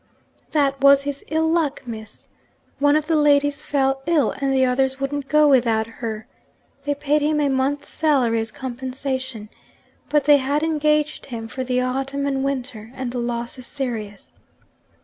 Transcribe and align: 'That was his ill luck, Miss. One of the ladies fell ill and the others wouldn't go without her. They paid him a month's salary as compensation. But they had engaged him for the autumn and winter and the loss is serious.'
'That 0.49 0.81
was 0.81 1.03
his 1.03 1.23
ill 1.27 1.47
luck, 1.47 1.83
Miss. 1.85 2.27
One 2.79 2.95
of 2.95 3.05
the 3.05 3.15
ladies 3.15 3.61
fell 3.61 4.01
ill 4.07 4.31
and 4.31 4.51
the 4.51 4.65
others 4.65 4.99
wouldn't 4.99 5.27
go 5.29 5.47
without 5.47 5.85
her. 5.85 6.25
They 6.85 6.95
paid 6.95 7.21
him 7.21 7.39
a 7.39 7.49
month's 7.49 7.89
salary 7.89 8.39
as 8.39 8.49
compensation. 8.49 9.49
But 10.09 10.23
they 10.25 10.37
had 10.37 10.63
engaged 10.63 11.27
him 11.27 11.47
for 11.47 11.63
the 11.63 11.81
autumn 11.81 12.25
and 12.25 12.43
winter 12.43 12.91
and 12.95 13.11
the 13.11 13.19
loss 13.19 13.59
is 13.59 13.67
serious.' 13.67 14.31